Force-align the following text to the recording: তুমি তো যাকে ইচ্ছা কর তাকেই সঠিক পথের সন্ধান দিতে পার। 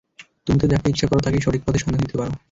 তুমি 0.47 0.57
তো 0.59 0.65
যাকে 0.67 0.87
ইচ্ছা 0.89 1.05
কর 1.07 1.17
তাকেই 1.21 1.43
সঠিক 1.45 1.61
পথের 1.63 1.81
সন্ধান 1.83 2.01
দিতে 2.03 2.15
পার। 2.19 2.29